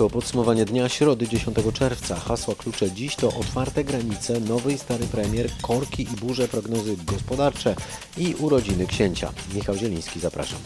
[0.00, 2.16] To podsumowanie dnia środy 10 czerwca.
[2.16, 7.74] Hasła klucze dziś to otwarte granice, nowy i stary premier, korki i burze, prognozy gospodarcze
[8.18, 9.32] i urodziny księcia.
[9.54, 10.58] Michał Zieliński, zapraszam.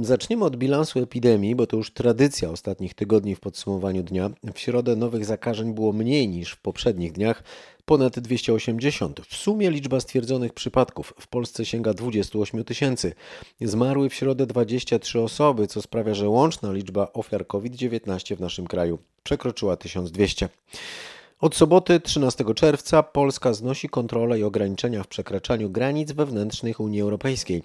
[0.00, 4.30] Zaczniemy od bilansu epidemii, bo to już tradycja ostatnich tygodni w podsumowaniu dnia.
[4.54, 7.42] W środę nowych zakażeń było mniej niż w poprzednich dniach,
[7.84, 9.20] ponad 280.
[9.20, 13.14] W sumie liczba stwierdzonych przypadków w Polsce sięga 28 tysięcy.
[13.60, 18.98] Zmarły w środę 23 osoby, co sprawia, że łączna liczba ofiar COVID-19 w naszym kraju
[19.22, 20.48] przekroczyła 1200.
[21.40, 27.62] Od soboty 13 czerwca Polska znosi kontrolę i ograniczenia w przekraczaniu granic wewnętrznych Unii Europejskiej,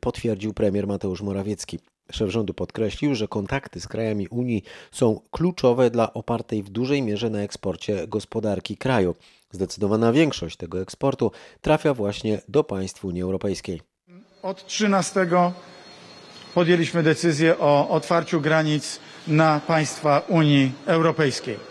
[0.00, 1.78] potwierdził premier Mateusz Morawiecki.
[2.12, 4.62] Szef rządu podkreślił, że kontakty z krajami Unii
[4.92, 9.14] są kluczowe dla opartej w dużej mierze na eksporcie gospodarki kraju.
[9.50, 13.82] Zdecydowana większość tego eksportu trafia właśnie do państw Unii Europejskiej.
[14.42, 15.26] Od 13
[16.54, 21.70] podjęliśmy decyzję o otwarciu granic na państwa Unii Europejskiej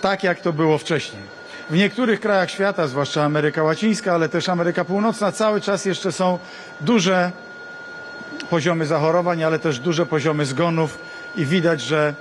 [0.00, 1.22] tak jak to było wcześniej.
[1.70, 6.38] W niektórych krajach świata, zwłaszcza Ameryka Łacińska, ale też Ameryka Północna, cały czas jeszcze są
[6.80, 7.32] duże
[8.50, 10.98] poziomy zachorowań, ale też duże poziomy zgonów
[11.36, 12.14] i widać, że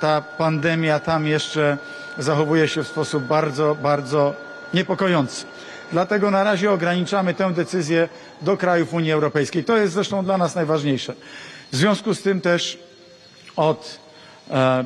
[0.00, 1.78] ta pandemia tam jeszcze
[2.18, 4.34] zachowuje się w sposób bardzo, bardzo
[4.74, 5.44] niepokojący.
[5.92, 8.08] Dlatego na razie ograniczamy tę decyzję
[8.42, 9.64] do krajów Unii Europejskiej.
[9.64, 11.14] To jest zresztą dla nas najważniejsze.
[11.72, 12.78] W związku z tym też
[13.56, 13.98] od
[14.50, 14.84] e,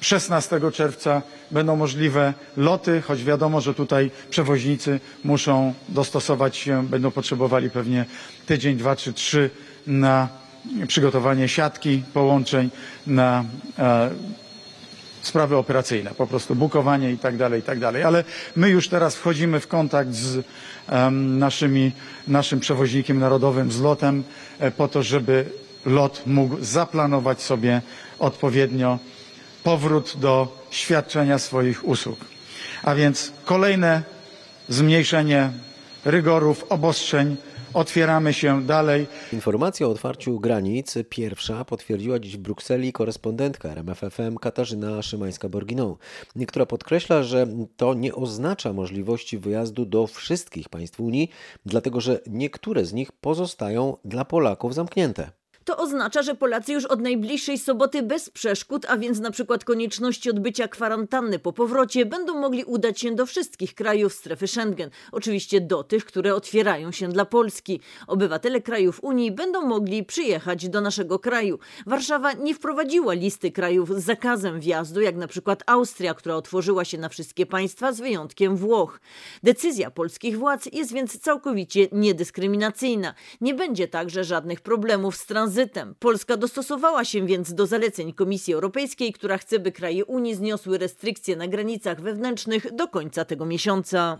[0.00, 7.70] 16 czerwca będą możliwe loty, choć wiadomo, że tutaj przewoźnicy muszą dostosować się, będą potrzebowali
[7.70, 8.04] pewnie
[8.46, 9.50] tydzień, dwa czy trzy
[9.86, 10.28] na
[10.86, 12.70] przygotowanie siatki połączeń,
[13.06, 13.44] na
[13.78, 14.10] e,
[15.26, 18.02] sprawy operacyjne, po prostu bukowanie i tak dalej, i tak dalej.
[18.02, 18.24] Ale
[18.56, 20.36] my już teraz wchodzimy w kontakt z
[20.92, 21.92] um, naszymi,
[22.28, 24.24] naszym przewoźnikiem narodowym, z lotem,
[24.58, 25.44] e, po to, żeby
[25.86, 27.82] lot mógł zaplanować sobie
[28.18, 28.98] odpowiednio
[29.62, 32.18] powrót do świadczenia swoich usług.
[32.82, 34.02] A więc kolejne
[34.68, 35.50] zmniejszenie
[36.04, 37.36] rygorów, obostrzeń,
[37.76, 39.06] otwieramy się dalej.
[39.32, 45.96] Informacja o otwarciu granic pierwsza potwierdziła dziś w Brukseli korespondentka RMFFM Katarzyna Szymańska-Borginą,
[46.48, 51.30] która podkreśla, że to nie oznacza możliwości wyjazdu do wszystkich państw Unii,
[51.66, 55.30] dlatego że niektóre z nich pozostają dla Polaków zamknięte.
[55.66, 60.30] To oznacza, że Polacy już od najbliższej soboty bez przeszkód, a więc na przykład konieczności
[60.30, 64.90] odbycia kwarantanny po powrocie, będą mogli udać się do wszystkich krajów strefy Schengen.
[65.12, 67.80] Oczywiście do tych, które otwierają się dla Polski.
[68.06, 71.58] Obywatele krajów Unii będą mogli przyjechać do naszego kraju.
[71.86, 76.98] Warszawa nie wprowadziła listy krajów z zakazem wjazdu, jak na przykład Austria, która otworzyła się
[76.98, 79.00] na wszystkie państwa z wyjątkiem Włoch.
[79.42, 83.14] Decyzja polskich władz jest więc całkowicie niedyskryminacyjna.
[83.40, 85.94] Nie będzie także żadnych problemów z tranzytem tranzytem.
[85.98, 91.36] Polska dostosowała się więc do zaleceń Komisji Europejskiej, która chce, by kraje Unii zniosły restrykcje
[91.36, 94.18] na granicach wewnętrznych do końca tego miesiąca.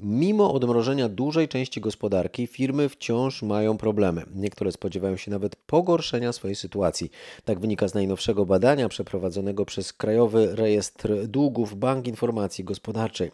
[0.00, 4.24] Mimo odmrożenia dużej części gospodarki, firmy wciąż mają problemy.
[4.34, 7.10] Niektóre spodziewają się nawet pogorszenia swojej sytuacji.
[7.44, 13.30] Tak wynika z najnowszego badania przeprowadzonego przez Krajowy Rejestr Długów Bank Informacji Gospodarczej.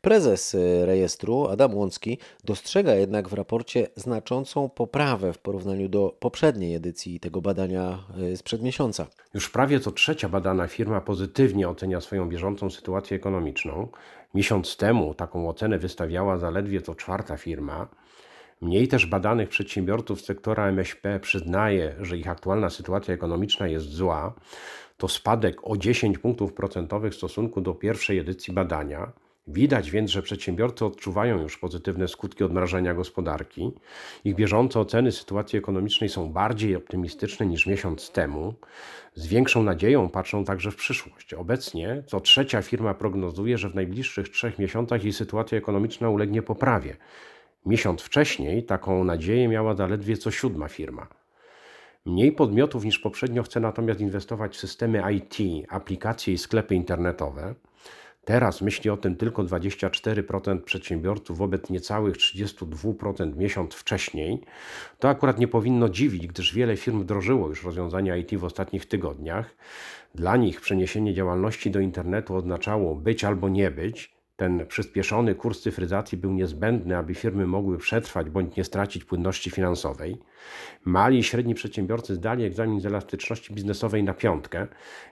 [0.00, 7.20] Prezes rejestru Adam Łącki dostrzega jednak w raporcie znaczącą poprawę w porównaniu do poprzedniej edycji
[7.20, 7.98] tego badania
[8.32, 9.06] y, sprzed miesiąca.
[9.34, 13.88] Już prawie co trzecia badana firma pozytywnie ocenia swoją bieżącą sytuację ekonomiczną.
[14.34, 17.88] Miesiąc temu taką ocenę wystawiała zaledwie co czwarta firma.
[18.60, 24.34] Mniej też badanych przedsiębiorców sektora MŚP przyznaje, że ich aktualna sytuacja ekonomiczna jest zła.
[24.96, 29.12] To spadek o 10 punktów procentowych w stosunku do pierwszej edycji badania.
[29.46, 33.72] Widać więc, że przedsiębiorcy odczuwają już pozytywne skutki odmrażania gospodarki.
[34.24, 38.54] Ich bieżące oceny sytuacji ekonomicznej są bardziej optymistyczne niż miesiąc temu.
[39.14, 41.34] Z większą nadzieją patrzą także w przyszłość.
[41.34, 46.96] Obecnie co trzecia firma prognozuje, że w najbliższych trzech miesiącach jej sytuacja ekonomiczna ulegnie poprawie.
[47.66, 51.06] Miesiąc wcześniej taką nadzieję miała zaledwie co siódma firma.
[52.06, 57.54] Mniej podmiotów niż poprzednio chce natomiast inwestować w systemy IT, aplikacje i sklepy internetowe.
[58.24, 64.40] Teraz myśli o tym tylko 24% przedsiębiorców wobec niecałych 32% miesiąc wcześniej.
[64.98, 69.56] To akurat nie powinno dziwić, gdyż wiele firm wdrożyło już rozwiązania IT w ostatnich tygodniach.
[70.14, 74.13] Dla nich przeniesienie działalności do internetu oznaczało być albo nie być.
[74.36, 80.16] Ten przyspieszony kurs cyfryzacji był niezbędny, aby firmy mogły przetrwać bądź nie stracić płynności finansowej.
[80.84, 84.66] Mali i średni przedsiębiorcy zdali egzamin z elastyczności biznesowej na piątkę.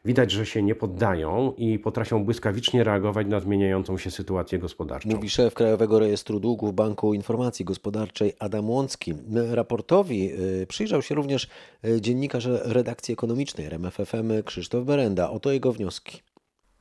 [0.04, 5.08] Widać, że się nie poddają i potrafią błyskawicznie reagować na zmieniającą się sytuację gospodarczą.
[5.08, 9.14] Mówi szef Krajowego Rejestru Długów Banku Informacji Gospodarczej Adam Łącki.
[9.50, 10.32] Raportowi
[10.62, 11.48] y, przyjrzał się również
[11.84, 15.30] y, dziennikarz redakcji ekonomicznej RMFFM Krzysztof Berenda.
[15.30, 16.31] Oto jego wnioski.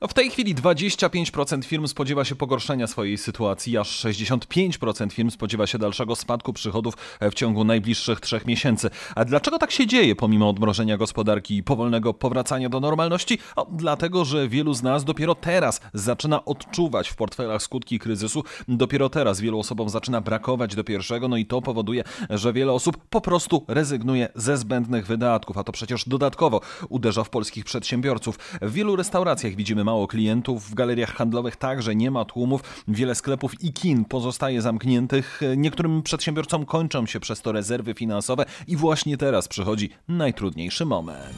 [0.09, 5.77] W tej chwili 25% firm spodziewa się pogorszenia swojej sytuacji, aż 65% firm spodziewa się
[5.77, 8.89] dalszego spadku przychodów w ciągu najbliższych trzech miesięcy.
[9.15, 13.37] A dlaczego tak się dzieje pomimo odmrożenia gospodarki i powolnego powracania do normalności?
[13.55, 18.43] O, dlatego, że wielu z nas dopiero teraz zaczyna odczuwać w portfelach skutki kryzysu.
[18.67, 22.97] Dopiero teraz wielu osobom zaczyna brakować do pierwszego, no i to powoduje, że wiele osób
[23.09, 28.39] po prostu rezygnuje ze zbędnych wydatków, a to przecież dodatkowo uderza w polskich przedsiębiorców.
[28.61, 33.63] W wielu restauracjach widzimy mało klientów, w galeriach handlowych także nie ma tłumów, wiele sklepów
[33.63, 39.47] i kin pozostaje zamkniętych, niektórym przedsiębiorcom kończą się przez to rezerwy finansowe i właśnie teraz
[39.47, 41.35] przychodzi najtrudniejszy moment.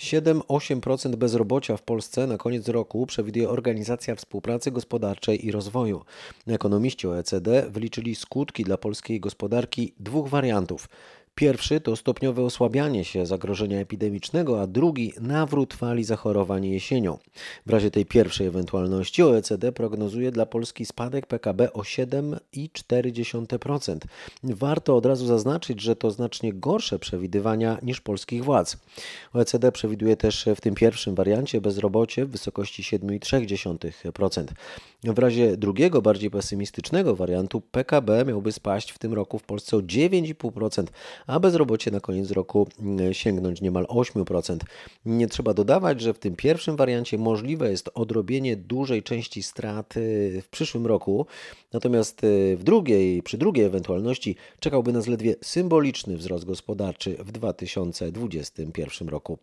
[0.00, 6.04] 7-8% bezrobocia w Polsce na koniec roku przewiduje Organizacja Współpracy Gospodarczej i Rozwoju.
[6.46, 10.88] Ekonomiści OECD wyliczyli skutki dla polskiej gospodarki dwóch wariantów.
[11.38, 17.18] Pierwszy to stopniowe osłabianie się zagrożenia epidemicznego, a drugi nawrót fali zachorowań jesienią.
[17.66, 23.98] W razie tej pierwszej ewentualności OECD prognozuje dla Polski spadek PKB o 7,4%.
[24.42, 28.76] Warto od razu zaznaczyć, że to znacznie gorsze przewidywania niż polskich władz.
[29.32, 34.46] OECD przewiduje też w tym pierwszym wariancie bezrobocie w wysokości 7,3%.
[35.04, 39.80] W razie drugiego, bardziej pesymistycznego wariantu PKB miałby spaść w tym roku w Polsce o
[39.80, 40.84] 9,5%,
[41.26, 44.58] a bezrobocie na koniec roku mm, sięgnąć niemal 8%.
[45.06, 49.94] Nie trzeba dodawać, że w tym pierwszym wariancie możliwe jest odrobienie dużej części strat
[50.42, 51.26] w przyszłym roku,
[51.72, 59.08] natomiast y, w drugiej, przy drugiej ewentualności czekałby nas ledwie symboliczny wzrost gospodarczy w 2021
[59.08, 59.38] roku.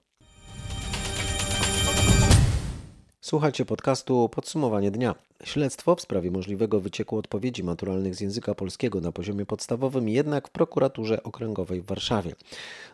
[3.25, 5.15] Słuchajcie podcastu Podsumowanie dnia.
[5.43, 10.51] Śledztwo w sprawie możliwego wycieku odpowiedzi maturalnych z języka polskiego na poziomie podstawowym jednak w
[10.51, 12.35] prokuraturze okręgowej w Warszawie.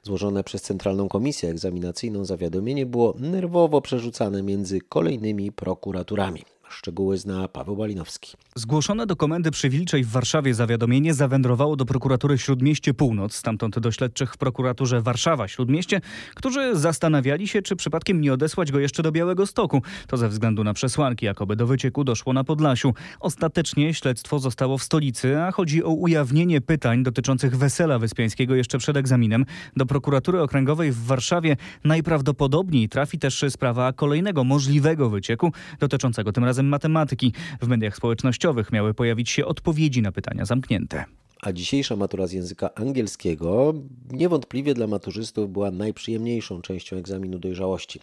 [0.03, 6.43] Złożone przez Centralną Komisję Egzaminacyjną zawiadomienie było nerwowo przerzucane między kolejnymi prokuraturami.
[6.69, 8.37] Szczegóły zna Paweł Balinowski.
[8.55, 13.91] Zgłoszone do komendy przy Wilczej w Warszawie zawiadomienie zawędrowało do prokuratury Śródmieście Północ, stamtąd do
[13.91, 16.01] śledczych w prokuraturze Warszawa Śródmieście,
[16.35, 19.81] którzy zastanawiali się, czy przypadkiem nie odesłać go jeszcze do Białego Stoku.
[20.07, 22.93] To ze względu na przesłanki, jakoby do wycieku doszło na Podlasiu.
[23.19, 28.97] Ostatecznie śledztwo zostało w stolicy, a chodzi o ujawnienie pytań dotyczących wesela Wyspiańskiego jeszcze przed
[28.97, 29.45] egzaminem.
[29.75, 36.58] Do prokuratury okręgowej w Warszawie najprawdopodobniej trafi też sprawa kolejnego możliwego wycieku dotyczącego tym razem
[36.67, 37.33] matematyki.
[37.61, 41.05] W mediach społecznościowych miały pojawić się odpowiedzi na pytania zamknięte.
[41.41, 43.73] A dzisiejsza matura z języka angielskiego
[44.11, 47.99] niewątpliwie dla maturzystów była najprzyjemniejszą częścią egzaminu dojrzałości.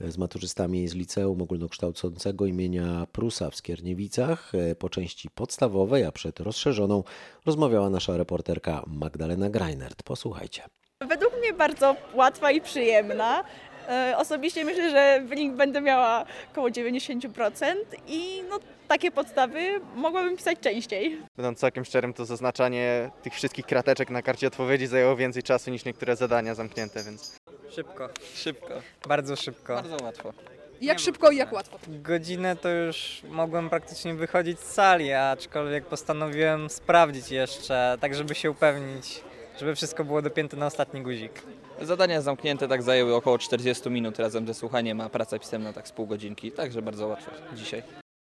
[0.00, 7.04] Z maturzystami z liceum ogólnokształcącego imienia Prusa w Skierniewicach po części podstawowej, a przed rozszerzoną
[7.46, 10.02] rozmawiała nasza reporterka Magdalena Greinert.
[10.02, 10.62] Posłuchajcie.
[11.08, 13.44] Według mnie bardzo łatwa i przyjemna.
[13.90, 17.74] E, osobiście myślę, że wynik będę miała około 90%
[18.06, 18.58] i no,
[18.88, 21.18] takie podstawy mogłabym pisać częściej.
[21.36, 25.84] Będąc całkiem szczerym, to zaznaczanie tych wszystkich krateczek na karcie odpowiedzi zajęło więcej czasu niż
[25.84, 27.40] niektóre zadania zamknięte, więc...
[27.70, 28.74] Szybko, Szybko,
[29.08, 29.74] bardzo szybko.
[29.74, 30.32] bardzo łatwo.
[30.80, 31.78] Jak szybko i jak łatwo?
[31.88, 38.50] Godzinę to już mogłem praktycznie wychodzić z sali, aczkolwiek postanowiłem sprawdzić jeszcze, tak żeby się
[38.50, 39.20] upewnić,
[39.58, 41.42] żeby wszystko było dopięte na ostatni guzik.
[41.80, 45.92] Zadania zamknięte tak zajęły około 40 minut razem ze słuchaniem, a praca pisemna tak z
[45.92, 47.82] pół godzinki, także bardzo łatwo dzisiaj.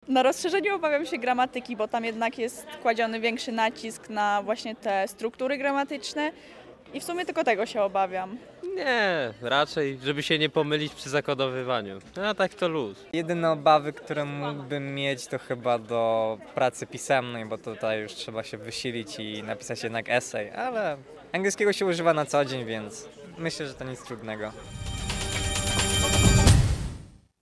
[0.08, 5.08] Na rozszerzeniu obawiam się gramatyki, bo tam jednak jest kładziony większy nacisk na właśnie te
[5.08, 6.32] struktury gramatyczne
[6.94, 8.38] i w sumie tylko tego się obawiam.
[8.76, 12.00] Nie, raczej, żeby się nie pomylić przy zakodowywaniu.
[12.24, 13.06] A tak to luz.
[13.14, 18.58] Jedyne obawy, które mógłbym mieć to chyba do pracy pisemnej, bo tutaj już trzeba się
[18.58, 20.98] wysilić i napisać jednak esej, ale
[21.32, 23.10] angielskiego się używa na co dzień, więc
[23.42, 24.52] myślę, że to nic trudnego.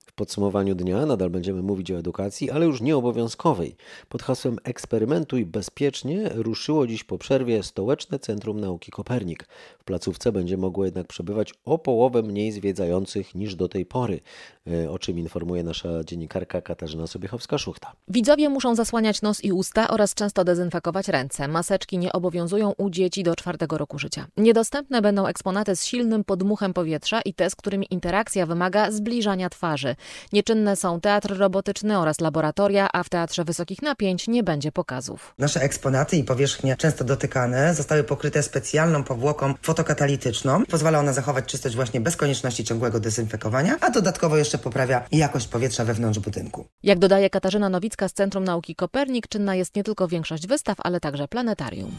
[0.05, 3.75] W podsumowaniu dnia nadal będziemy mówić o edukacji, ale już nie obowiązkowej.
[4.09, 9.47] Pod hasłem Eksperymentuj bezpiecznie ruszyło dziś po przerwie Stołeczne Centrum Nauki Kopernik.
[9.89, 14.19] W placówce będzie mogło jednak przebywać o połowę mniej zwiedzających niż do tej pory,
[14.67, 17.87] e, o czym informuje nasza dziennikarka Katarzyna Sobiechowska-Szuchta.
[18.07, 21.47] Widzowie muszą zasłaniać nos i usta oraz często dezynfekować ręce.
[21.47, 24.27] Maseczki nie obowiązują u dzieci do czwartego roku życia.
[24.37, 29.95] Niedostępne będą eksponaty z silnym podmuchem powietrza i te, z którymi interakcja wymaga zbliżania twarzy.
[30.33, 35.33] Nieczynne są teatr robotyczny oraz laboratoria, a w teatrze wysokich napięć nie będzie pokazów.
[35.37, 40.65] Nasze eksponaty i powierzchnie często dotykane zostały pokryte specjalną powłoką fotokatalityczną.
[40.65, 45.85] Pozwala ona zachować czystość właśnie bez konieczności ciągłego dezynfekowania, a dodatkowo jeszcze poprawia jakość powietrza
[45.85, 46.65] wewnątrz budynku.
[46.83, 50.99] Jak dodaje Katarzyna Nowicka z Centrum Nauki Kopernik, czynna jest nie tylko większość wystaw, ale
[50.99, 51.91] także planetarium.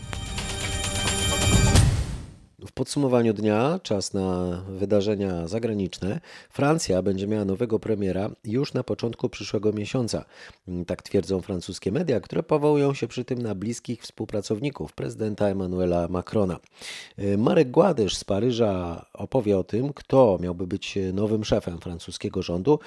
[2.66, 6.20] W podsumowaniu dnia czas na wydarzenia zagraniczne.
[6.50, 10.24] Francja będzie miała nowego premiera już na początku przyszłego miesiąca.
[10.86, 16.56] Tak twierdzą francuskie media, które powołują się przy tym na bliskich współpracowników prezydenta Emmanuela Macrona.
[17.38, 22.78] Marek Gładysz z Paryża opowie o tym, kto miałby być nowym szefem francuskiego rządu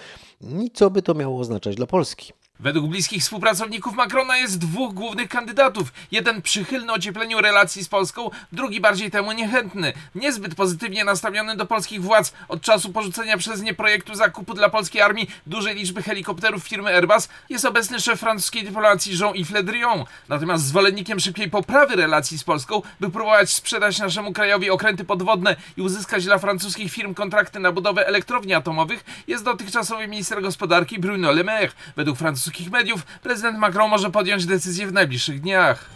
[0.64, 2.34] i co by to miało oznaczać dla Polski.
[2.64, 5.94] Według bliskich współpracowników Macrona jest dwóch głównych kandydatów.
[6.12, 9.94] Jeden przychylny ociepleniu relacji z Polską, drugi bardziej temu niechętny.
[10.16, 12.34] Niezbyt pozytywnie nastawiony do polskich władz.
[12.48, 17.30] Od czasu porzucenia przez nie projektu zakupu dla polskiej armii dużej liczby helikopterów firmy Airbus
[17.50, 20.04] jest obecny szef francuskiej dyplomacji Jean-Yves Le Drian.
[20.30, 25.82] Natomiast zwolennikiem szybkiej poprawy relacji z Polską, by próbować sprzedać naszemu krajowi okręty podwodne i
[25.82, 31.44] uzyskać dla francuskich firm kontrakty na budowę elektrowni atomowych, jest dotychczasowy minister gospodarki Bruno Le
[31.44, 31.72] Maire.
[31.96, 35.90] Według francuskich francuskich mediów, prezydent Macron może podjąć decyzję w najbliższych dniach.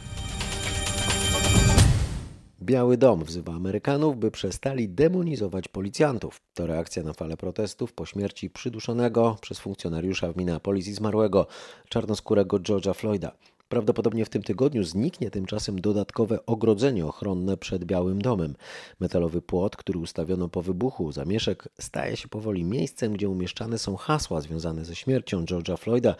[2.61, 6.41] Biały Dom wzywa Amerykanów, by przestali demonizować policjantów.
[6.53, 11.47] To reakcja na falę protestów po śmierci przyduszonego przez funkcjonariusza w Minneapolis i zmarłego
[11.89, 13.31] czarnoskórego George'a Floyda.
[13.69, 18.55] Prawdopodobnie w tym tygodniu zniknie tymczasem dodatkowe ogrodzenie ochronne przed Białym Domem.
[18.99, 24.41] Metalowy płot, który ustawiono po wybuchu zamieszek, staje się powoli miejscem, gdzie umieszczane są hasła
[24.41, 26.15] związane ze śmiercią George'a Floyda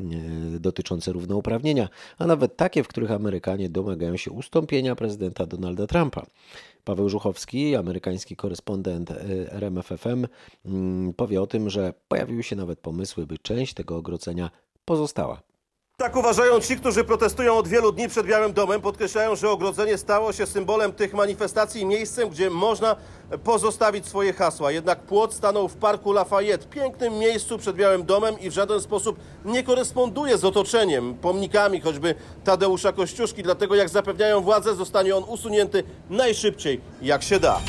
[0.00, 0.04] e,
[0.60, 1.88] dotyczące równouprawnienia,
[2.18, 6.26] a nawet takie, w których Amerykanie domagają się ustąpienia prezydenta Donalda Trumpa.
[6.84, 10.26] Paweł Żuchowski, amerykański korespondent e, RMFFM,
[10.64, 14.50] mm, powie o tym, że pojawiły się nawet pomysły, by część tego ogrodzenia
[14.84, 15.49] pozostała
[16.00, 18.80] tak uważają ci, którzy protestują od wielu dni przed Białym Domem.
[18.80, 22.96] Podkreślają, że ogrodzenie stało się symbolem tych manifestacji, miejscem, gdzie można
[23.44, 24.72] pozostawić swoje hasła.
[24.72, 29.16] Jednak płot stanął w Parku Lafayette, pięknym miejscu przed Białym Domem i w żaden sposób
[29.44, 32.14] nie koresponduje z otoczeniem, pomnikami choćby
[32.44, 33.42] Tadeusza Kościuszki.
[33.42, 37.60] Dlatego, jak zapewniają władze, zostanie on usunięty najszybciej, jak się da.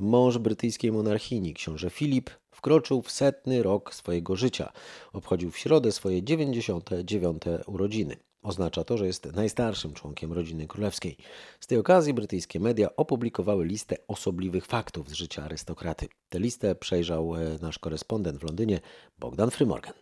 [0.00, 4.72] Mąż brytyjskiej monarchini, książę Filip, wkroczył w setny rok swojego życia.
[5.12, 7.42] Obchodził w środę swoje 99.
[7.66, 8.16] urodziny.
[8.42, 11.16] Oznacza to, że jest najstarszym członkiem rodziny królewskiej.
[11.60, 16.08] Z tej okazji brytyjskie media opublikowały listę osobliwych faktów z życia arystokraty.
[16.28, 18.80] Tę listę przejrzał e, nasz korespondent w Londynie
[19.18, 19.94] Bogdan Frymorgan.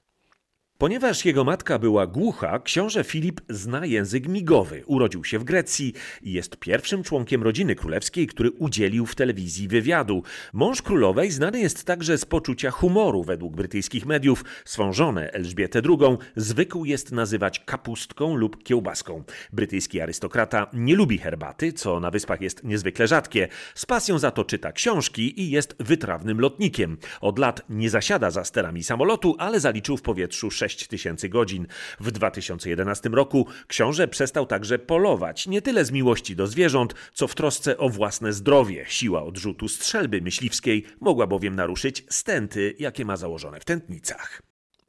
[0.80, 4.82] Ponieważ jego matka była głucha, książę Filip zna język migowy.
[4.86, 5.92] Urodził się w Grecji
[6.22, 10.22] i jest pierwszym członkiem rodziny królewskiej, który udzielił w telewizji wywiadu.
[10.52, 13.24] Mąż królowej znany jest także z poczucia humoru.
[13.24, 19.24] Według brytyjskich mediów swą żonę Elżbietę II zwykł jest nazywać kapustką lub kiełbaską.
[19.52, 23.48] Brytyjski arystokrata nie lubi herbaty, co na wyspach jest niezwykle rzadkie.
[23.74, 26.96] Z pasją za to czyta książki i jest wytrawnym lotnikiem.
[27.20, 31.66] Od lat nie zasiada za sterami samolotu, ale zaliczył w powietrzu 6 6 tysięcy godzin.
[32.00, 37.34] W 2011 roku książę przestał także polować, nie tyle z miłości do zwierząt, co w
[37.34, 38.84] trosce o własne zdrowie.
[38.88, 44.42] Siła odrzutu strzelby myśliwskiej mogła bowiem naruszyć stenty, jakie ma założone w tętnicach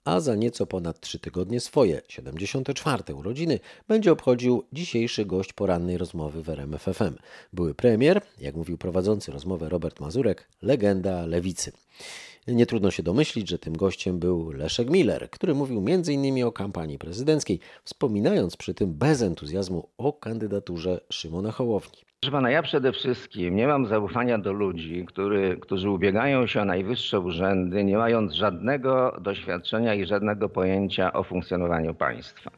[0.09, 3.15] a za nieco ponad trzy tygodnie swoje 74.
[3.15, 7.15] urodziny będzie obchodził dzisiejszy gość porannej rozmowy w RMFFM.
[7.53, 11.71] Były premier, jak mówił prowadzący rozmowę Robert Mazurek, legenda lewicy.
[12.51, 16.43] Nie trudno się domyślić, że tym gościem był Leszek Miller, który mówił m.in.
[16.43, 21.99] o kampanii prezydenckiej, wspominając przy tym bez entuzjazmu o kandydaturze Szymona Hołowni.
[22.19, 26.65] Proszę pana, ja przede wszystkim nie mam zaufania do ludzi, który, którzy ubiegają się o
[26.65, 32.51] najwyższe urzędy, nie mając żadnego doświadczenia i żadnego pojęcia o funkcjonowaniu państwa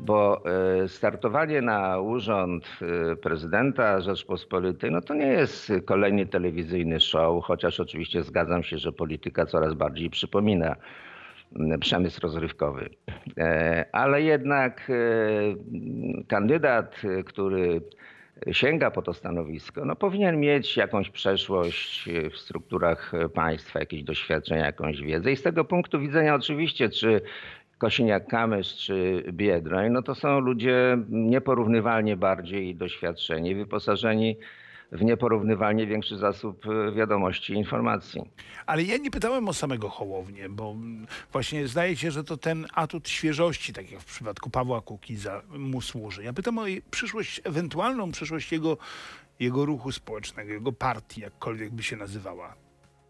[0.00, 2.64] bo e, startowanie na urząd
[3.12, 8.92] e, prezydenta Rzeczpospolitej, no to nie jest kolejny telewizyjny show, chociaż oczywiście zgadzam się, że
[8.92, 10.76] polityka coraz bardziej przypomina
[11.80, 12.90] przemysł rozrywkowy.
[13.38, 14.92] E, ale jednak
[16.28, 17.80] kandydat, który
[18.52, 25.00] sięga po to stanowisko, no powinien mieć jakąś przeszłość w strukturach państwa, jakieś doświadczenia, jakąś
[25.00, 25.32] wiedzę.
[25.32, 27.20] I z tego punktu widzenia oczywiście, czy
[27.80, 34.36] Kosiniak-Kamysz czy Biedroń, no to są ludzie nieporównywalnie bardziej doświadczeni, wyposażeni
[34.92, 36.64] w nieporównywalnie większy zasób
[36.96, 38.22] wiadomości i informacji.
[38.66, 40.76] Ale ja nie pytałem o samego Hołownię, bo
[41.32, 45.80] właśnie zdaje się, że to ten atut świeżości, tak jak w przypadku Pawła Kukiza, mu
[45.80, 46.24] służy.
[46.24, 48.76] Ja pytam o przyszłość, ewentualną przyszłość jego,
[49.40, 52.54] jego ruchu społecznego, jego partii, jakkolwiek by się nazywała.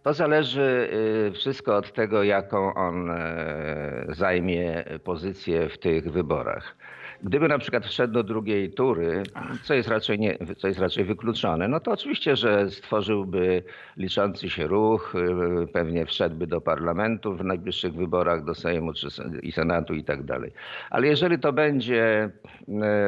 [0.03, 0.91] To zależy
[1.29, 6.77] y, wszystko od tego, jaką on e, zajmie pozycję w tych wyborach.
[7.23, 9.23] Gdyby na przykład wszedł do drugiej tury,
[9.63, 13.63] co jest raczej, nie, co jest raczej wykluczone, no to oczywiście, że stworzyłby
[13.97, 15.15] liczący się ruch,
[15.63, 19.09] y, pewnie wszedłby do parlamentu w najbliższych wyborach, do Sejmu czy,
[19.43, 20.53] i Senatu i tak dalej.
[20.91, 22.31] Ale jeżeli to będzie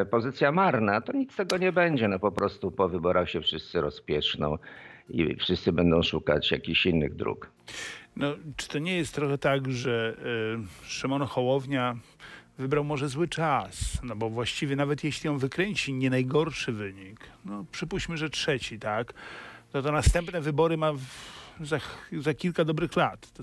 [0.02, 2.08] y, pozycja marna, to nic z tego nie będzie.
[2.08, 4.58] No po prostu po wyborach się wszyscy rozpieszną
[5.08, 7.50] i wszyscy będą szukać jakichś innych dróg.
[8.16, 10.16] No, czy to nie jest trochę tak, że
[10.84, 11.96] y, Szymon Hołownia
[12.58, 17.64] wybrał może zły czas, no bo właściwie nawet jeśli on wykręci nie najgorszy wynik, no
[17.72, 19.14] przypuśćmy, że trzeci, tak,
[19.72, 21.00] to to następne wybory ma w,
[21.60, 21.78] za,
[22.12, 23.32] za kilka dobrych lat.
[23.32, 23.42] To,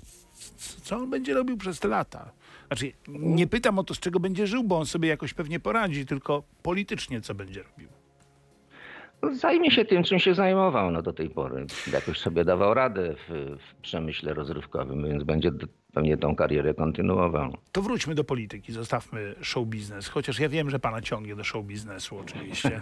[0.82, 2.32] co on będzie robił przez te lata?
[2.68, 6.06] Znaczy, nie pytam o to, z czego będzie żył, bo on sobie jakoś pewnie poradzi,
[6.06, 7.99] tylko politycznie co będzie robił.
[9.32, 11.66] Zajmie się tym, czym się zajmował no, do tej pory.
[11.94, 15.52] Jakoś sobie dawał radę w, w przemyśle rozrywkowym, więc będzie
[15.94, 17.58] pewnie tą karierę kontynuował.
[17.72, 21.66] To wróćmy do polityki, zostawmy show biznes, chociaż ja wiem, że pana ciągnie do show
[21.66, 22.82] biznesu oczywiście.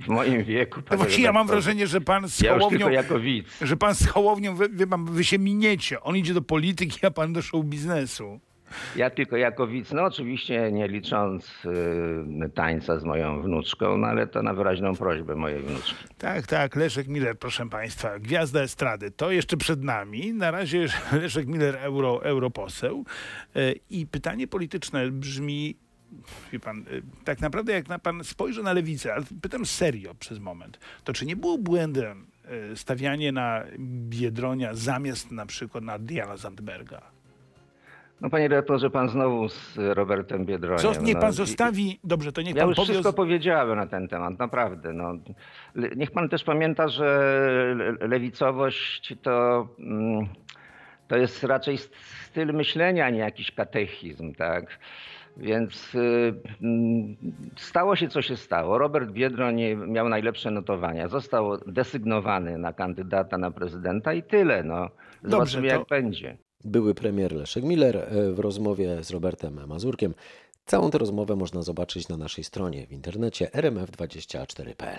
[0.00, 0.80] w moim wieku.
[0.90, 3.60] No właśnie ja mam wrażenie, że pan z ja Hołownią, jako widz.
[3.62, 6.00] że pan z Hołownią, wy, pan, wy się miniecie.
[6.00, 8.40] On idzie do polityki, a pan do show biznesu.
[8.96, 11.64] Ja tylko jako widz, no oczywiście nie licząc
[12.44, 15.94] y, tańca z moją wnuczką, no ale to na wyraźną prośbę mojej wnuczki.
[16.18, 20.32] Tak, tak, Leszek Miller, proszę państwa, gwiazda estrady, to jeszcze przed nami.
[20.32, 20.86] Na razie
[21.22, 23.04] Leszek Miller, euro, europoseł.
[23.56, 25.76] Y, I pytanie polityczne brzmi,
[26.52, 30.38] wie pan, y, tak naprawdę jak na pan spojrzy na lewicę, ale pytam serio przez
[30.38, 32.26] moment, to czy nie było błędem
[32.72, 33.64] y, stawianie na
[34.08, 37.02] Biedronia zamiast na przykład na Diana Zandberga?
[38.22, 40.94] No panie redaktorze, pan znowu z Robertem Biedroniem.
[40.94, 42.92] Co, niech pan no, zostawi, dobrze, to niech ja pan już powie...
[42.92, 44.92] wszystko powiedziałem na ten temat, naprawdę.
[44.92, 45.12] No.
[45.96, 50.26] Niech pan też pamięta, że lewicowość to, mm,
[51.08, 51.78] to jest raczej
[52.28, 54.78] styl myślenia, a nie jakiś katechizm, tak?
[55.36, 57.16] Więc y, mm,
[57.56, 58.78] stało się, co się stało.
[58.78, 61.08] Robert Biedroń miał najlepsze notowania.
[61.08, 64.62] Został desygnowany na kandydata na prezydenta i tyle.
[64.62, 64.88] No.
[65.22, 65.66] Zobaczymy, Dobrze, to...
[65.66, 66.36] jak będzie.
[66.64, 70.14] Były premier Leszek Miller e, w rozmowie z Robertem Mazurkiem.
[70.66, 74.98] Całą tę rozmowę można zobaczyć na naszej stronie w internecie rmf24.pl.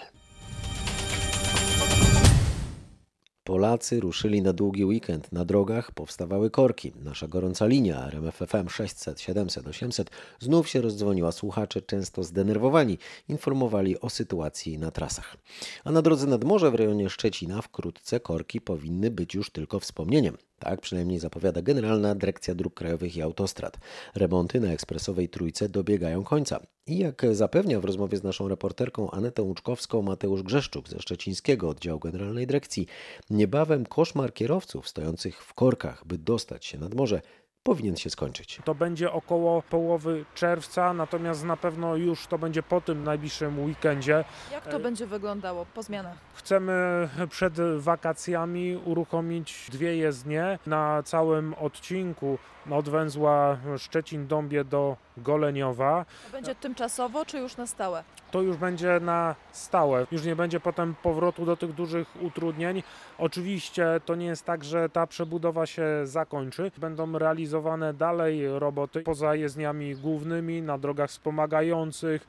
[3.44, 5.32] Polacy ruszyli na długi weekend.
[5.32, 6.92] Na drogach powstawały korki.
[6.96, 10.10] Nasza gorąca linia RMFFM 600 700 800
[10.40, 11.32] znów się rozdzwoniła.
[11.32, 12.98] Słuchacze, często zdenerwowani,
[13.30, 15.38] informowali o sytuacji na trasach.
[15.84, 20.38] A na drodze nad morze w rejonie Szczecina wkrótce korki powinny być już tylko wspomnieniem.
[20.64, 23.78] Tak przynajmniej zapowiada Generalna Dyrekcja Dróg Krajowych i Autostrad.
[24.16, 26.60] Remonty na ekspresowej trójce dobiegają końca.
[26.88, 32.00] I jak zapewnia w rozmowie z naszą reporterką Anetą Łuczkowską Mateusz Grzeszczuk ze Szczecińskiego Oddziału
[32.00, 32.88] Generalnej Dyrekcji,
[33.30, 37.22] niebawem koszmar kierowców stojących w korkach, by dostać się nad morze,
[37.64, 38.60] powinien się skończyć.
[38.64, 44.24] To będzie około połowy czerwca, natomiast na pewno już to będzie po tym najbliższym weekendzie.
[44.52, 46.18] Jak to będzie wyglądało po zmianach?
[46.34, 52.38] Chcemy przed wakacjami uruchomić dwie jezdnie na całym odcinku
[52.72, 56.06] od węzła Szczecin-Dąbie do Goleniowa.
[56.32, 58.04] Będzie tymczasowo czy już na stałe?
[58.32, 60.08] To już będzie na stałe.
[60.12, 62.84] Już nie będzie potem powrotu do tych dużych utrudnień.
[63.18, 66.72] Oczywiście to nie jest tak, że ta przebudowa się zakończy.
[66.78, 72.28] Będą realizowane dalej roboty poza jezdniami głównymi, na drogach wspomagających,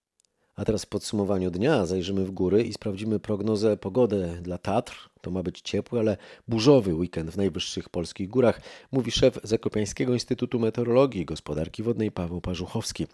[0.56, 5.10] a teraz w podsumowaniu dnia zajrzymy w góry i sprawdzimy prognozę pogody dla Tatr.
[5.20, 6.16] To ma być ciepły, ale
[6.48, 8.60] burzowy weekend w najwyższych polskich górach,
[8.92, 13.06] mówi szef Zakopiańskiego Instytutu Meteorologii i Gospodarki Wodnej Paweł Parzuchowski.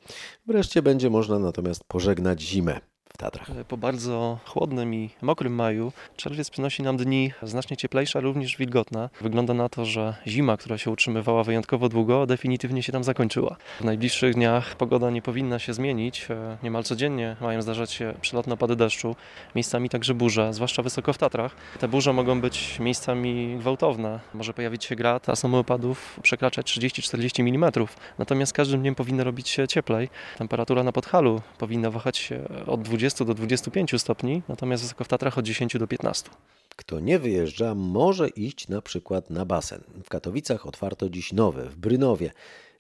[0.46, 2.81] Wreszcie będzie można natomiast pożegnać zimę
[3.21, 3.49] Tatrach.
[3.69, 9.09] Po bardzo chłodnym i mokrym maju czerwiec przynosi nam dni znacznie cieplejsze, również wilgotne.
[9.21, 13.57] Wygląda na to, że zima, która się utrzymywała wyjątkowo długo, definitywnie się tam zakończyła.
[13.81, 16.27] W najbliższych dniach pogoda nie powinna się zmienić.
[16.31, 19.17] E, niemal codziennie mają zdarzać się przelotne opady deszczu,
[19.55, 21.57] miejscami także burze, zwłaszcza wysoko w Tatrach.
[21.79, 24.21] Te burze mogą być miejscami gwałtowne.
[24.35, 27.73] Może pojawić się grad, a sumy opadów przekraczać 30-40 mm.
[28.19, 30.09] Natomiast każdym dniem powinno robić się cieplej.
[30.39, 35.09] Temperatura na Podhalu powinna wahać się od 20 20 do 25 stopni, natomiast wysoko w
[35.09, 36.31] Tatrach od 10 do 15.
[36.77, 39.81] Kto nie wyjeżdża, może iść na przykład na basen.
[40.05, 42.31] W Katowicach otwarto dziś nowy, w Brynowie.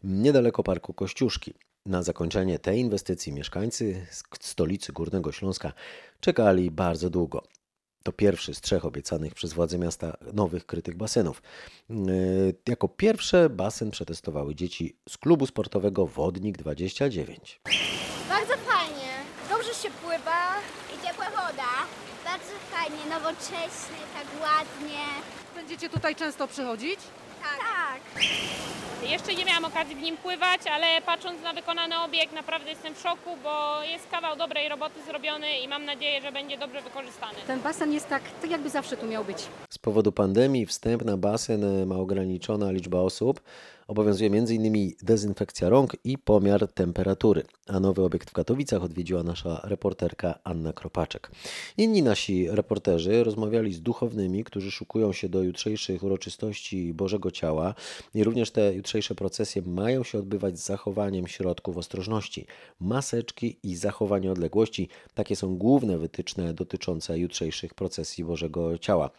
[0.04, 1.54] niedaleko Parku Kościuszki.
[1.86, 5.72] Na zakończenie tej inwestycji mieszkańcy z stolicy Górnego Śląska
[6.20, 7.42] czekali bardzo długo.
[8.02, 11.42] To pierwszy z trzech obiecanych przez władze miasta nowych krytych basenów.
[11.90, 11.96] Yy,
[12.68, 17.60] Jako pierwsze basen przetestowały dzieci z klubu sportowego Wodnik 29.
[18.28, 19.10] Bardzo fajnie.
[19.50, 20.40] Dobrze się pływa
[20.94, 21.70] i ciepła woda.
[22.24, 25.04] Bardzo fajnie, nowocześnie, tak ładnie.
[25.54, 27.00] Będziecie tutaj często przychodzić?
[27.42, 28.24] Tak.
[29.10, 33.00] Jeszcze nie miałam okazji w nim pływać, ale patrząc na wykonany obiekt naprawdę jestem w
[33.00, 37.34] szoku, bo jest kawał dobrej roboty zrobiony i mam nadzieję, że będzie dobrze wykorzystany.
[37.46, 39.46] Ten basen jest tak, tak jakby zawsze tu miał być.
[39.70, 43.40] Z powodu pandemii wstęp na basen ma ograniczona liczba osób.
[43.90, 44.92] Obowiązuje m.in.
[45.02, 47.42] dezynfekcja rąk i pomiar temperatury.
[47.66, 51.30] A nowy obiekt w Katowicach odwiedziła nasza reporterka Anna Kropaczek.
[51.76, 57.74] Inni nasi reporterzy rozmawiali z duchownymi, którzy szukują się do jutrzejszych uroczystości Bożego Ciała
[58.14, 62.46] i również te jutrzejsze procesje mają się odbywać z zachowaniem środków ostrożności.
[62.80, 69.10] Maseczki i zachowanie odległości takie są główne wytyczne dotyczące jutrzejszych procesji Bożego Ciała.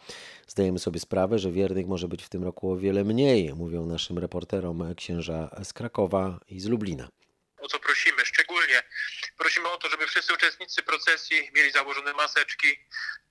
[0.48, 4.18] Zdajemy sobie sprawę, że wiernych może być w tym roku o wiele mniej, mówią naszym
[4.18, 4.61] reporterom
[4.96, 7.08] księża z Krakowa i z Lublina.
[7.58, 8.26] o co prosimy.
[8.26, 8.82] Szczególnie
[9.38, 12.78] prosimy o to, żeby wszyscy uczestnicy procesji mieli założone maseczki,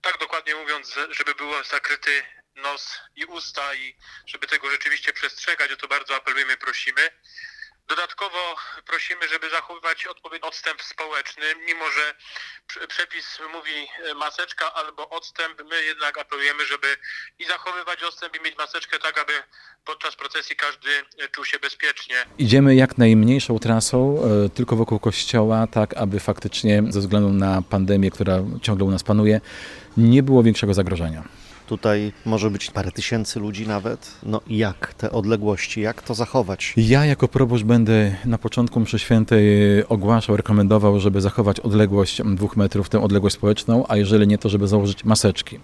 [0.02, 2.24] tak dokładnie mówiąc, że- żeby był zakryty
[2.56, 3.96] nos i usta i
[4.28, 7.02] żeby tego rzeczywiście przestrzegać, o to bardzo apelujemy, prosimy.
[7.88, 8.38] Dodatkowo
[8.88, 12.14] prosimy, żeby zachowywać odpowiedni odstęp społeczny, mimo że
[12.68, 16.88] prze- przepis mówi e, maseczka albo odstęp, my jednak apelujemy, żeby
[17.40, 19.34] i zachowywać odstęp i mieć maseczkę tak, aby
[19.86, 20.90] podczas procesji każdy
[21.20, 22.16] e, czuł się bezpiecznie.
[22.38, 28.12] Idziemy jak najmniejszą trasą, e, tylko wokół kościoła, tak aby faktycznie ze względu na pandemię,
[28.12, 29.42] która ciągle u nas panuje,
[29.98, 31.24] nie było większego zagrożenia.
[31.72, 34.12] Tutaj może być parę tysięcy ludzi nawet.
[34.24, 36.74] No jak te odległości, jak to zachować?
[36.78, 39.44] Ja jako proboszcz będę na początku mszy świętej
[39.86, 44.68] ogłaszał, rekomendował, żeby zachować odległość dwóch metrów, tę odległość społeczną, a jeżeli nie, to żeby
[44.68, 45.60] założyć maseczki.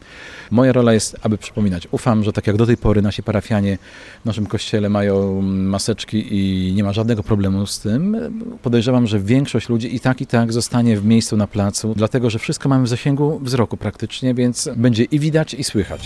[0.52, 1.88] Moja rola jest, aby przypominać.
[1.92, 3.78] Ufam, że tak jak do tej pory nasi parafianie
[4.22, 8.18] w naszym kościele mają maseczki i nie ma żadnego problemu z tym,
[8.64, 12.40] podejrzewam, że większość ludzi i tak i tak zostanie w miejscu na placu, dlatego że
[12.40, 15.97] wszystko mamy w zasięgu wzroku praktycznie, więc będzie i widać i słychać.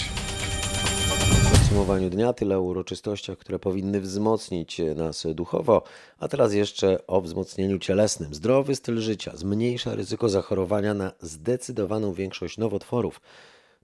[1.43, 5.84] W podsumowaniu dnia tyle o uroczystościach, które powinny wzmocnić nas duchowo,
[6.19, 8.34] a teraz jeszcze o wzmocnieniu cielesnym.
[8.34, 13.21] Zdrowy styl życia zmniejsza ryzyko zachorowania na zdecydowaną większość nowotworów.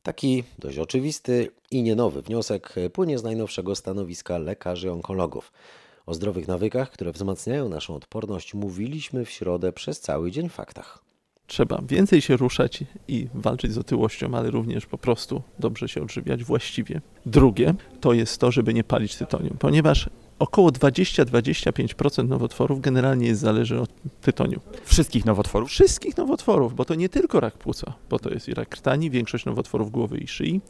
[0.03, 5.51] Taki dość oczywisty i nie nowy wniosek płynie z najnowszego stanowiska lekarzy onkologów.
[6.05, 11.06] O zdrowych nawykach, które wzmacniają naszą odporność, mówiliśmy w środę przez cały dzień w faktach.
[11.47, 16.43] Trzeba więcej się ruszać i walczyć z otyłością, ale również po prostu dobrze się odżywiać
[16.43, 17.01] właściwie.
[17.25, 23.79] Drugie to jest to, żeby nie palić tytoniu, ponieważ około 20-25% nowotworów generalnie jest zależy
[23.79, 23.89] od
[24.21, 24.59] tytoniu.
[24.85, 25.69] Wszystkich nowotworów?
[25.69, 29.45] Wszystkich nowotworów, bo to nie tylko rak płuca, bo to jest i rak krtani, większość
[29.45, 30.61] nowotworów głowy i szyi,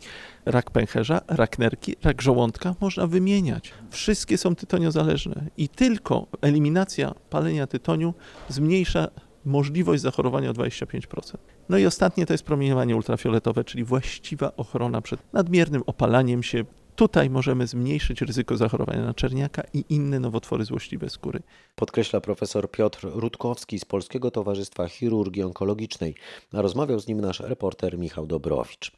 [0.46, 3.74] rak pęcherza, rak nerki, rak żołądka, można wymieniać.
[3.90, 8.13] Wszystkie są tytoniozależne i tylko eliminacja palenia tytoniu
[8.50, 9.08] zmniejsza
[9.48, 11.38] możliwość zachorowania o 25%.
[11.70, 16.66] No i ostatnie to jest promieniowanie ultrafioletowe, czyli właściwa ochrona przed nadmiernym opalaniem się.
[16.96, 21.40] Tutaj możemy zmniejszyć ryzyko zachorowania na czerniaka i inne nowotwory złośliwe skóry.
[21.76, 26.16] Podkreśla profesor Piotr Rutkowski z Polskiego Towarzystwa Chirurgii Onkologicznej.
[26.54, 28.92] Rozmawiał z nim nasz reporter Michał Dobrowicz.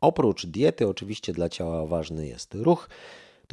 [0.00, 2.88] Oprócz diety, oczywiście dla ciała ważny jest ruch.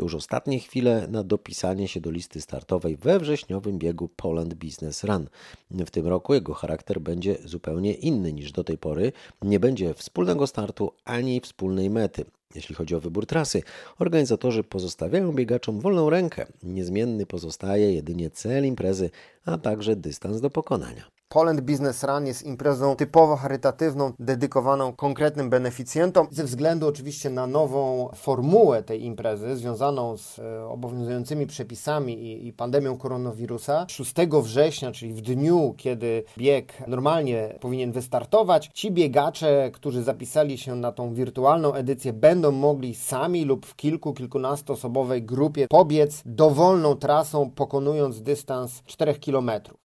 [0.01, 5.03] To już ostatnie chwile na dopisanie się do listy startowej we wrześniowym biegu Poland Business
[5.03, 5.29] Run.
[5.71, 9.11] W tym roku jego charakter będzie zupełnie inny niż do tej pory.
[9.41, 12.25] Nie będzie wspólnego startu ani wspólnej mety.
[12.55, 13.63] Jeśli chodzi o wybór trasy,
[13.99, 16.45] organizatorzy pozostawiają biegaczom wolną rękę.
[16.63, 19.09] Niezmienny pozostaje jedynie cel imprezy,
[19.45, 21.20] a także dystans do pokonania.
[21.31, 26.27] Poland Business Run jest imprezą typowo charytatywną, dedykowaną konkretnym beneficjentom.
[26.31, 32.53] Ze względu oczywiście na nową formułę tej imprezy, związaną z e, obowiązującymi przepisami i, i
[32.53, 34.13] pandemią koronawirusa, 6
[34.43, 40.91] września, czyli w dniu, kiedy bieg normalnie powinien wystartować, ci biegacze, którzy zapisali się na
[40.91, 48.21] tą wirtualną edycję, będą mogli sami lub w kilku, kilkunastoosobowej grupie pobiec dowolną trasą, pokonując
[48.21, 49.80] dystans 4 kilometrów.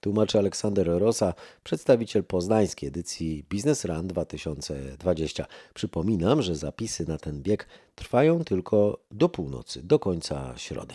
[0.00, 1.34] Tłumaczy Aleksander Rosa,
[1.64, 5.46] przedstawiciel poznańskiej edycji Business Run 2020.
[5.74, 10.94] Przypominam, że zapisy na ten bieg trwają tylko do północy, do końca środy.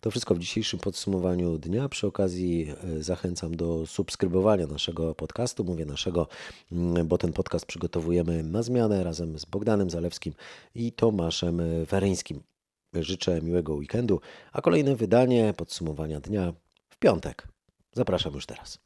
[0.00, 1.88] To wszystko w dzisiejszym podsumowaniu dnia.
[1.88, 5.64] Przy okazji e, zachęcam do subskrybowania naszego podcastu.
[5.64, 6.28] Mówię naszego,
[6.72, 10.34] mm, bo ten podcast przygotowujemy na zmianę razem z Bogdanem Zalewskim
[10.74, 12.42] i Tomaszem Weryńskim.
[12.94, 14.20] życzę miłego weekendu,
[14.52, 16.52] a kolejne wydanie podsumowania dnia
[16.90, 17.55] w piątek.
[17.96, 18.78] Zapraszam już teraz.